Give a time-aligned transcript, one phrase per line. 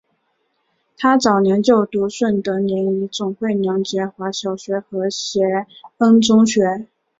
[0.97, 5.41] 她早年就读顺德联谊总会梁洁华小学和协
[5.99, 6.87] 恩中学。